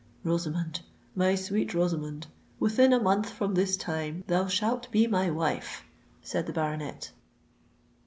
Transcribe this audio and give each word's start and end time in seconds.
"Rosamond—my 0.23 1.35
sweet 1.35 1.75
Rosamond, 1.75 2.25
within 2.59 2.91
a 2.91 2.99
month 2.99 3.29
from 3.29 3.53
this 3.53 3.77
time 3.77 4.23
thou 4.25 4.47
shalt 4.47 4.89
be 4.89 5.05
my 5.05 5.29
wife!" 5.29 5.83
said 6.23 6.47
the 6.47 6.53
baronet. 6.53 7.11